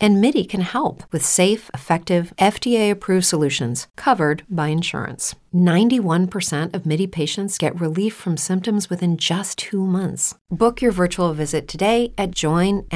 [0.00, 5.34] And MIDI can help with safe, effective, FDA approved solutions covered by insurance.
[5.54, 10.34] 91% of MIDI patients get relief from symptoms within just two months.
[10.50, 12.88] Book your virtual visit today at joinmidi.com.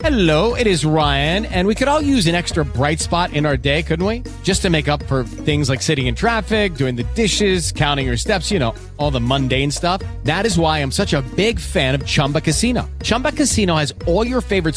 [0.00, 3.56] Hello, it is Ryan, and we could all use an extra bright spot in our
[3.56, 4.22] day, couldn't we?
[4.42, 8.16] Just to make up for things like sitting in traffic, doing the dishes, counting your
[8.16, 10.00] steps, you know, all the mundane stuff.
[10.24, 12.88] That is why I'm such a big fan of Chumba Casino.
[13.02, 14.76] Chumba Casino has all your favorite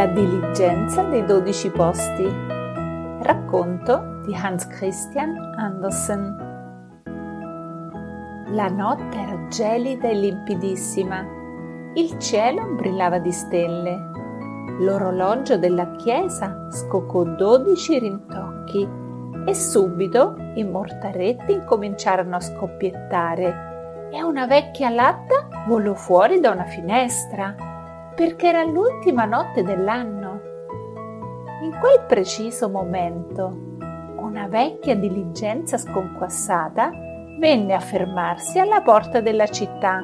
[0.00, 2.24] La diligenza dei dodici posti.
[3.20, 6.36] Racconto di Hans Christian Andersen.
[8.46, 11.22] La notte era gelida e limpidissima.
[11.92, 13.98] Il cielo brillava di stelle.
[14.78, 18.88] L'orologio della chiesa scoccò dodici rintocchi
[19.44, 26.64] e subito i mortaretti incominciarono a scoppiettare e una vecchia latta volò fuori da una
[26.64, 27.68] finestra
[28.20, 30.40] perché era l'ultima notte dell'anno.
[31.62, 33.50] In quel preciso momento,
[34.18, 36.90] una vecchia diligenza sconquassata
[37.38, 40.02] venne a fermarsi alla porta della città.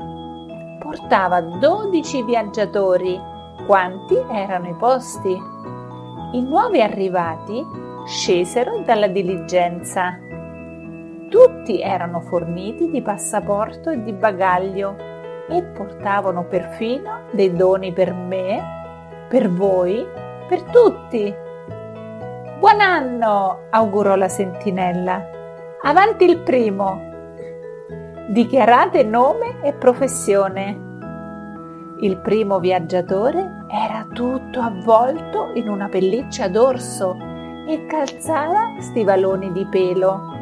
[0.80, 3.20] Portava dodici viaggiatori.
[3.66, 5.36] Quanti erano i posti?
[6.32, 7.62] I nuovi arrivati
[8.06, 10.18] scesero dalla diligenza.
[11.28, 15.15] Tutti erano forniti di passaporto e di bagaglio
[15.48, 20.06] e portavano perfino dei doni per me, per voi,
[20.48, 21.34] per tutti.
[22.58, 25.22] Buon anno, augurò la sentinella.
[25.82, 27.12] Avanti il primo.
[28.28, 30.84] Dichiarate nome e professione.
[32.00, 37.16] Il primo viaggiatore era tutto avvolto in una pelliccia d'orso
[37.68, 40.34] e calzava stivaloni di pelo.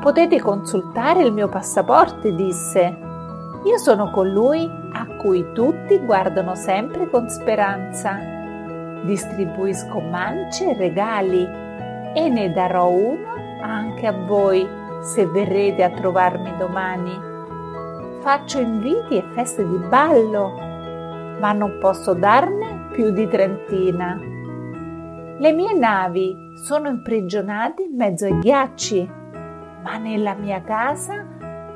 [0.00, 3.11] Potete consultare il mio passaporto, disse.
[3.64, 8.18] Io sono colui a cui tutti guardano sempre con speranza.
[9.04, 11.48] Distribuisco mance e regali
[12.14, 13.30] e ne darò uno
[13.60, 14.68] anche a voi
[15.00, 17.16] se verrete a trovarmi domani.
[18.20, 20.50] Faccio inviti e feste di ballo,
[21.38, 24.18] ma non posso darne più di trentina.
[25.38, 29.10] Le mie navi sono imprigionate in mezzo ai ghiacci,
[29.82, 31.24] ma nella mia casa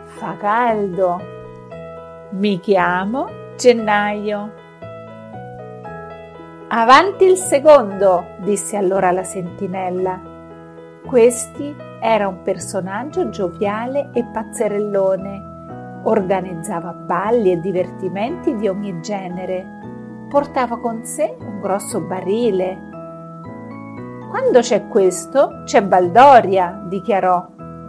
[0.04, 1.35] fa caldo.
[2.38, 4.52] Mi chiamo Gennaio.
[6.69, 10.20] Avanti il secondo, disse allora la sentinella.
[11.06, 16.02] Questi era un personaggio gioviale e pazzerellone.
[16.04, 20.26] Organizzava balli e divertimenti di ogni genere.
[20.28, 22.78] Portava con sé un grosso barile.
[24.28, 27.47] Quando c'è questo, c'è Baldoria, dichiarò.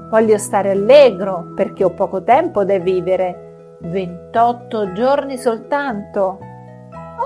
[0.10, 3.47] Voglio stare allegro perché ho poco tempo da vivere
[3.80, 6.40] 28 giorni soltanto.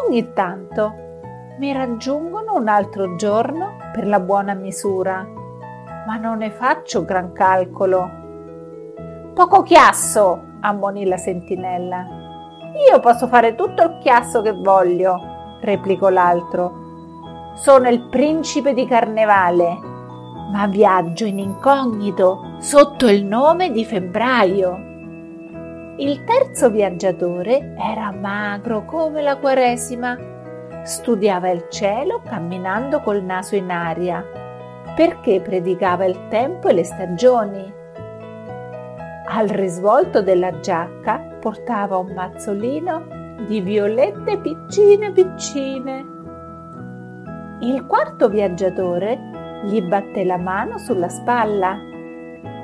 [0.05, 0.93] Ogni tanto
[1.59, 5.25] mi raggiungono un altro giorno per la buona misura,
[6.05, 8.09] ma non ne faccio gran calcolo.
[9.33, 12.05] Poco chiasso, ammonì la sentinella.
[12.89, 15.17] Io posso fare tutto il chiasso che voglio,
[15.61, 16.79] replicò l'altro.
[17.55, 19.79] Sono il principe di carnevale,
[20.51, 24.89] ma viaggio in incognito sotto il nome di febbraio.
[25.97, 30.17] Il terzo viaggiatore era magro come la Quaresima.
[30.83, 34.25] Studiava il cielo camminando col naso in aria,
[34.95, 37.73] perché predicava il tempo e le stagioni.
[39.27, 46.05] Al risvolto della giacca portava un mazzolino di violette piccine piccine.
[47.59, 49.19] Il quarto viaggiatore
[49.65, 51.77] gli batté la mano sulla spalla.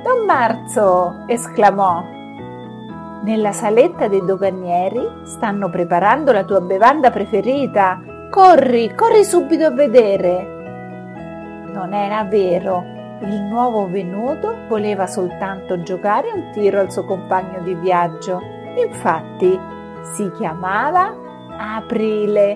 [0.03, 1.25] Don Marzo!
[1.27, 2.16] esclamò.
[3.23, 7.99] Nella saletta dei doganieri stanno preparando la tua bevanda preferita.
[8.29, 10.55] Corri, corri subito a vedere.
[11.73, 12.83] Non era vero.
[13.21, 18.39] Il nuovo venuto voleva soltanto giocare un tiro al suo compagno di viaggio.
[18.75, 19.59] Infatti
[20.13, 21.25] si chiamava
[21.57, 22.51] Aprile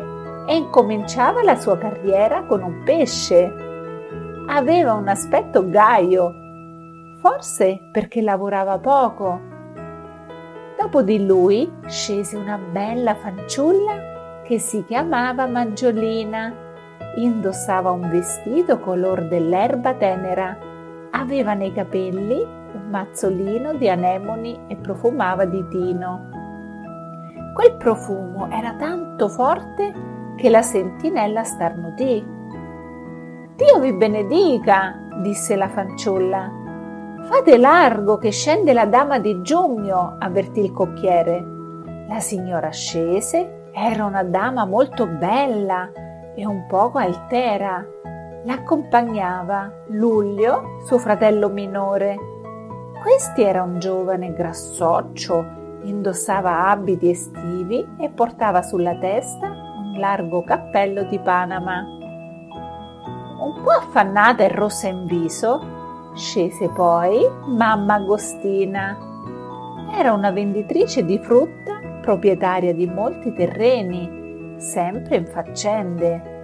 [0.45, 3.51] e incominciava la sua carriera con un pesce.
[4.47, 6.33] Aveva un aspetto gaio,
[7.19, 9.39] forse perché lavorava poco.
[10.77, 16.53] Dopo di lui scese una bella fanciulla che si chiamava Maggiolina.
[17.15, 20.57] Indossava un vestito color dell'erba tenera,
[21.11, 26.29] aveva nei capelli un mazzolino di anemoni e profumava di tino.
[27.53, 29.93] Quel profumo era tanto forte
[30.37, 32.25] che la sentinella starnutì.
[33.55, 36.49] Dio vi benedica, disse la fanciulla.
[37.23, 41.43] Fate largo che scende la dama di Giugno, avvertì il cocchiere.
[42.07, 45.89] La signora scese, era una dama molto bella
[46.35, 47.85] e un poco altera.
[48.43, 52.17] L'accompagnava Luglio, suo fratello minore.
[53.01, 55.45] Questi era un giovane grassoccio,
[55.83, 59.61] indossava abiti estivi e portava sulla testa
[59.97, 61.83] largo cappello di Panama.
[63.39, 65.79] Un po' affannata e rossa in viso,
[66.13, 68.97] scese poi mamma Agostina.
[69.93, 76.39] Era una venditrice di frutta, proprietaria di molti terreni, sempre in faccende.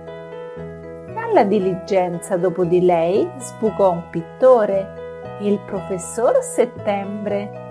[1.14, 7.66] Dalla diligenza dopo di lei sbucò un pittore, il professor Settembre.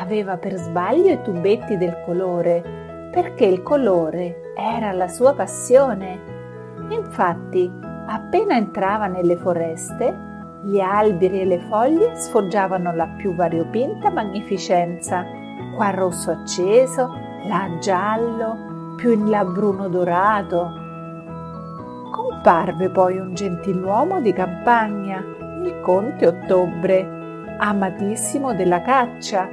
[0.00, 2.62] Aveva per sbaglio i tubetti del colore
[3.10, 6.18] perché il colore era la sua passione.
[6.90, 7.70] Infatti,
[8.06, 10.28] appena entrava nelle foreste,
[10.62, 15.24] gli alberi e le foglie sfoggiavano la più variopinta magnificenza,
[15.74, 17.14] qua rosso acceso,
[17.46, 20.70] là giallo, più in là bruno dorato.
[22.10, 25.18] Comparve poi un gentiluomo di campagna,
[25.64, 29.48] il conte Ottobre, amatissimo della caccia,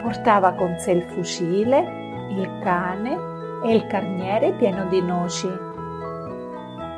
[0.00, 2.00] portava con sé il fucile
[2.32, 3.18] il cane
[3.62, 5.50] e il carniere pieno di noci.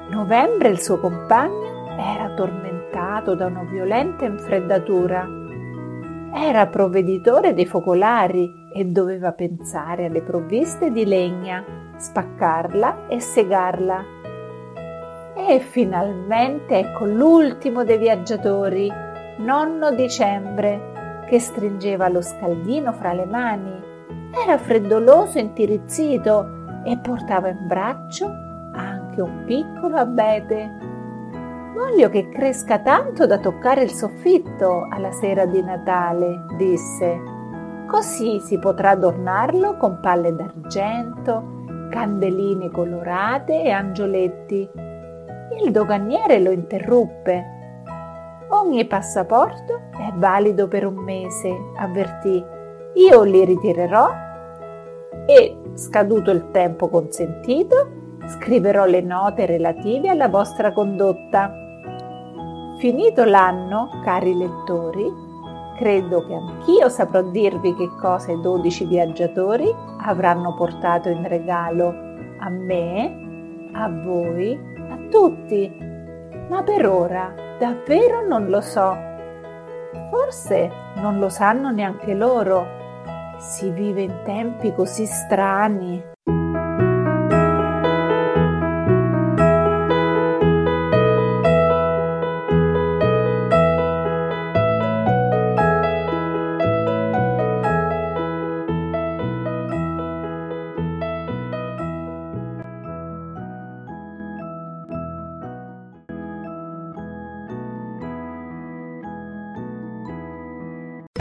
[0.08, 5.26] Novembre, il suo compagno, era tormentato da una violenta infreddatura.
[6.34, 11.64] Era provveditore dei focolari e doveva pensare alle provviste di legna,
[11.96, 14.04] spaccarla e segarla.
[15.36, 18.90] E finalmente ecco l'ultimo dei viaggiatori,
[19.38, 23.92] nonno dicembre, che stringeva lo scaldino fra le mani
[24.36, 28.26] era freddoloso e intirizzito e portava in braccio
[28.72, 30.83] anche un piccolo abete.
[31.74, 37.20] Voglio che cresca tanto da toccare il soffitto alla sera di Natale, disse.
[37.88, 44.70] Così si potrà adornarlo con palle d'argento, candeline colorate e angioletti.
[45.64, 47.44] Il doganiere lo interruppe.
[48.50, 52.44] Ogni passaporto è valido per un mese, avvertì.
[52.94, 54.12] Io li ritirerò
[55.26, 57.90] e, scaduto il tempo consentito,
[58.28, 61.62] scriverò le note relative alla vostra condotta.
[62.78, 65.12] Finito l'anno, cari lettori,
[65.76, 69.72] credo che anch'io saprò dirvi che cosa i dodici viaggiatori
[70.02, 71.88] avranno portato in regalo
[72.38, 74.58] a me, a voi,
[74.90, 75.72] a tutti.
[76.48, 78.96] Ma per ora davvero non lo so.
[80.10, 82.82] Forse non lo sanno neanche loro
[83.38, 86.13] si vive in tempi così strani.